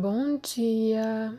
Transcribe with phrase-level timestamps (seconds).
[0.00, 1.36] Bom dia!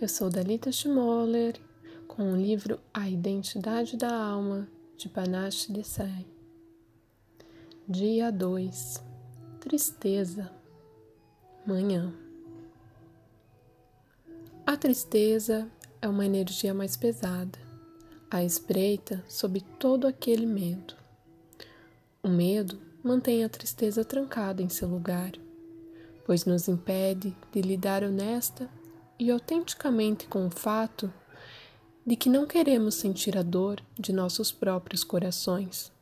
[0.00, 1.60] Eu sou Dalita Schmoller
[2.08, 6.24] com o livro A Identidade da Alma de Panache Desai.
[7.86, 9.04] Dia 2
[9.60, 10.50] Tristeza
[11.66, 12.14] Manhã
[14.66, 15.70] A tristeza
[16.00, 17.58] é uma energia mais pesada,
[18.30, 20.94] a espreita sob todo aquele medo.
[22.22, 25.32] O medo mantém a tristeza trancada em seu lugar
[26.24, 28.68] pois nos impede de lidar honesta
[29.18, 31.12] e autenticamente com o fato
[32.04, 35.92] de que não queremos sentir a dor de nossos próprios corações.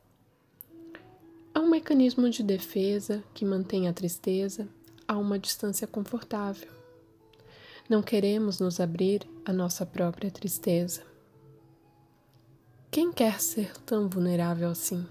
[1.55, 4.69] É um mecanismo de defesa que mantém a tristeza
[5.07, 6.71] a uma distância confortável.
[7.89, 11.03] Não queremos nos abrir à nossa própria tristeza.
[12.91, 15.05] Quem quer ser tão vulnerável assim?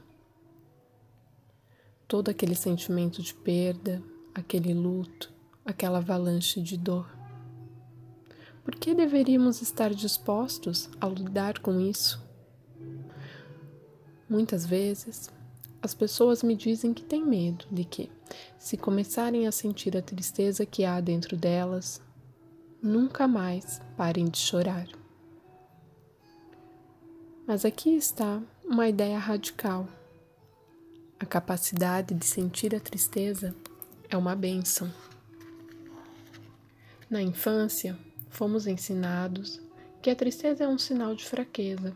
[2.08, 4.02] Todo aquele sentimento de perda,
[4.40, 5.32] aquele luto,
[5.66, 7.10] aquela avalanche de dor.
[8.64, 12.22] Por que deveríamos estar dispostos a lidar com isso?
[14.30, 15.32] Muitas vezes,
[15.82, 18.12] as pessoas me dizem que têm medo de que,
[18.58, 22.02] se começarem a sentir a tristeza que há dentro delas,
[22.82, 24.88] nunca mais parem de chorar.
[27.48, 29.88] Mas aqui está uma ideia radical.
[31.20, 33.56] A capacidade de sentir a tristeza
[34.10, 34.92] é uma bênção.
[37.10, 37.98] Na infância,
[38.30, 39.62] fomos ensinados
[40.02, 41.96] que a tristeza é um sinal de fraqueza.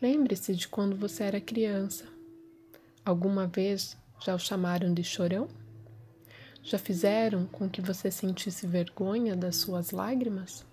[0.00, 2.06] Lembre-se de quando você era criança.
[3.04, 5.46] Alguma vez já o chamaram de chorão?
[6.62, 10.64] Já fizeram com que você sentisse vergonha das suas lágrimas?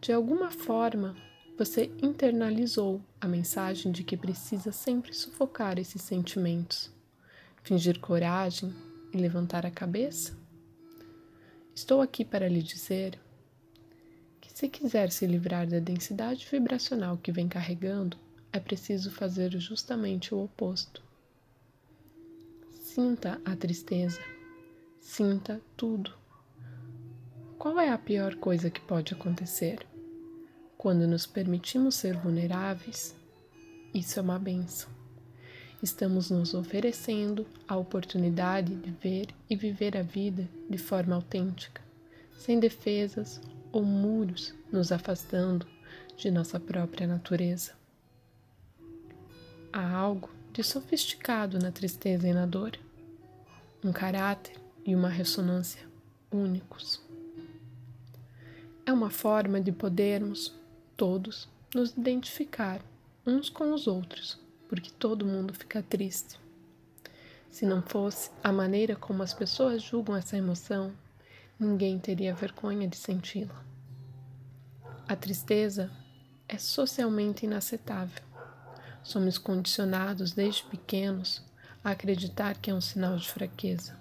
[0.00, 1.16] De alguma forma,
[1.56, 6.90] você internalizou a mensagem de que precisa sempre sufocar esses sentimentos,
[7.62, 8.74] fingir coragem
[9.12, 10.36] e levantar a cabeça?
[11.74, 13.18] Estou aqui para lhe dizer
[14.40, 18.16] que, se quiser se livrar da densidade vibracional que vem carregando,
[18.52, 21.02] é preciso fazer justamente o oposto.
[22.72, 24.20] Sinta a tristeza,
[25.00, 26.12] sinta tudo.
[27.58, 29.86] Qual é a pior coisa que pode acontecer?
[30.76, 33.14] Quando nos permitimos ser vulneráveis,
[33.94, 34.97] isso é uma benção
[35.82, 41.80] estamos nos oferecendo a oportunidade de ver e viver a vida de forma autêntica,
[42.36, 43.40] sem defesas
[43.70, 45.66] ou muros nos afastando
[46.16, 47.72] de nossa própria natureza.
[49.72, 52.72] Há algo de sofisticado na tristeza e na dor,
[53.84, 55.86] um caráter e uma ressonância
[56.32, 57.00] únicos.
[58.84, 60.52] É uma forma de podermos,
[60.96, 62.80] todos, nos identificar
[63.24, 66.38] uns com os outros porque todo mundo fica triste.
[67.50, 70.92] Se não fosse a maneira como as pessoas julgam essa emoção,
[71.58, 73.64] ninguém teria vergonha de senti-la.
[75.08, 75.90] A tristeza
[76.46, 78.22] é socialmente inaceitável.
[79.02, 81.42] Somos condicionados desde pequenos
[81.82, 83.98] a acreditar que é um sinal de fraqueza.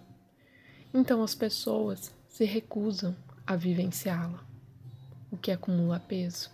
[0.94, 4.44] Então as pessoas se recusam a vivenciá-la,
[5.32, 6.52] o que acumula peso.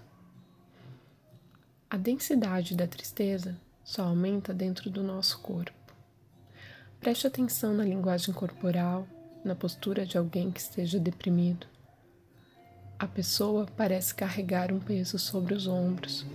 [1.90, 5.72] A densidade da tristeza só aumenta dentro do nosso corpo.
[7.00, 9.06] Preste atenção na linguagem corporal,
[9.44, 11.68] na postura de alguém que esteja deprimido.
[12.98, 16.26] A pessoa parece carregar um peso sobre os ombros.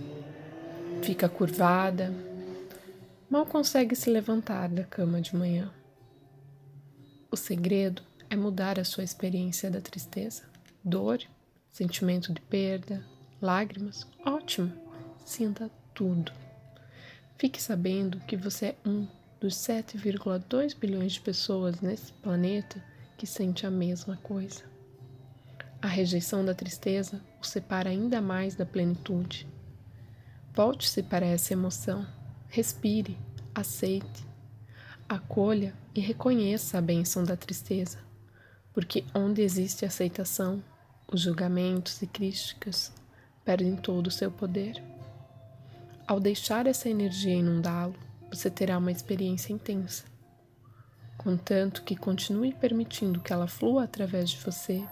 [1.01, 2.13] Fica curvada,
[3.29, 5.71] mal consegue se levantar da cama de manhã.
[7.31, 10.43] O segredo é mudar a sua experiência da tristeza.
[10.83, 11.19] Dor,
[11.71, 13.03] sentimento de perda,
[13.41, 14.71] lágrimas, ótimo,
[15.25, 16.31] sinta tudo.
[17.39, 19.07] Fique sabendo que você é um
[19.39, 22.83] dos 7,2 bilhões de pessoas nesse planeta
[23.17, 24.65] que sente a mesma coisa.
[25.81, 29.47] A rejeição da tristeza o separa ainda mais da plenitude.
[30.53, 32.05] Volte-se para essa emoção,
[32.49, 33.17] respire,
[33.55, 34.27] aceite,
[35.07, 37.99] acolha e reconheça a bênção da tristeza,
[38.73, 40.61] porque onde existe aceitação,
[41.09, 42.91] os julgamentos e críticas
[43.45, 44.98] perdem todo o seu poder.
[46.09, 47.93] Ao deixar essa energia inundá-lo,
[48.31, 50.05] você terá uma experiência intensa.
[51.15, 54.83] Contanto que continue permitindo que ela flua através de você,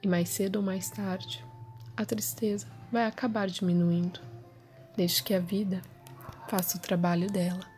[0.00, 1.44] e mais cedo ou mais tarde,
[1.96, 4.20] a tristeza vai acabar diminuindo,
[4.96, 5.82] desde que a vida
[6.48, 7.69] faça o trabalho dela.